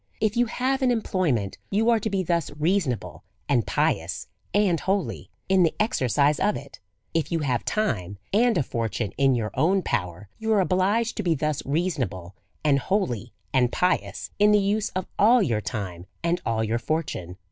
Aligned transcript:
If 0.19 0.35
you 0.35 0.47
have 0.47 0.81
an 0.81 0.89
employment^ 0.89 1.57
you 1.69 1.91
are 1.91 1.99
to 1.99 2.09
be 2.09 2.23
thus 2.23 2.49
reasonable, 2.57 3.23
and 3.47 3.67
pious 3.67 4.25
and 4.51 4.79
holy, 4.79 5.29
in 5.47 5.61
the 5.61 5.75
exercise 5.79 6.39
of 6.39 6.55
it; 6.57 6.79
if 7.13 7.31
you 7.31 7.41
have 7.41 7.63
time, 7.63 8.17
and 8.33 8.57
a 8.57 8.63
fortune 8.63 9.11
in 9.19 9.35
your 9.35 9.51
own 9.53 9.83
power^ 9.83 10.25
you 10.39 10.51
are 10.53 10.59
obliged 10.59 11.17
to 11.17 11.21
be 11.23 11.35
thus 11.35 11.63
reasonable, 11.67 12.33
and 12.63 12.79
holy 12.79 13.31
and 13.53 13.71
pious, 13.71 14.31
in 14.39 14.51
the 14.51 14.57
use 14.59 14.89
of 14.95 15.05
all 15.19 15.43
your 15.43 15.61
time, 15.61 16.07
and 16.23 16.41
all 16.47 16.63
your 16.63 16.79
fortune. 16.79 17.37